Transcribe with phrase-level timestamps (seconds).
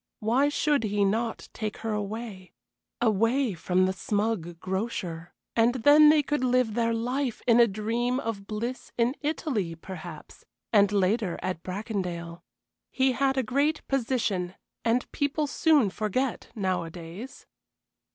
[0.19, 2.53] Why should he not take her away
[2.99, 8.19] away from the smug grocer, and then they could live their life in a dream
[8.19, 10.43] of bliss in Italy, perhaps,
[10.73, 12.41] and later at Bracondale.
[12.89, 17.45] He had a great position, and people soon forget nowadays.